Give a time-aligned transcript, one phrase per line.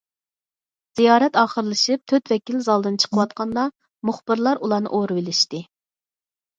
[0.99, 3.69] زىيارەت ئاخىرلىشىپ تۆت ۋەكىل زالدىن چىقىۋاتقاندا،
[4.13, 5.67] مۇخبىرلار ئۇلارنى ئورىۋېلىشتى.